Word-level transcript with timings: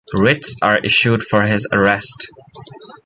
Writs 0.17 0.55
are 0.63 0.79
issued 0.79 1.21
for 1.21 1.43
his 1.43 1.67
arrest. 1.71 2.25